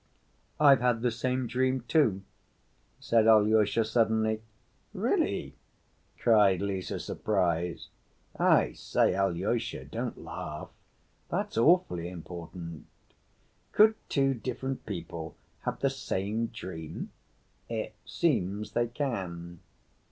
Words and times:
"I've 0.59 0.81
had 0.81 1.03
the 1.03 1.11
same 1.11 1.45
dream, 1.45 1.81
too," 1.81 2.23
said 2.99 3.27
Alyosha 3.27 3.85
suddenly. 3.85 4.41
"Really?" 4.95 5.53
cried 6.17 6.59
Lise, 6.59 7.05
surprised. 7.05 7.89
"I 8.35 8.73
say, 8.73 9.13
Alyosha, 9.13 9.85
don't 9.85 10.17
laugh, 10.17 10.69
that's 11.29 11.55
awfully 11.55 12.09
important. 12.09 12.87
Could 13.73 13.93
two 14.09 14.33
different 14.33 14.87
people 14.87 15.35
have 15.65 15.79
the 15.81 15.89
same 15.91 16.47
dream?" 16.47 17.11
"It 17.69 17.93
seems 18.03 18.71
they 18.71 18.87
can." 18.87 19.59